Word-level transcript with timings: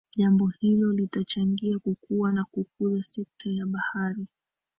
Jambo 0.17 0.47
hilo 0.59 0.93
litachangia 0.93 1.79
kukua 1.79 2.31
na 2.31 2.43
kukuza 2.51 3.03
sekta 3.03 3.49
ya 3.49 3.65
bahari 3.65 4.27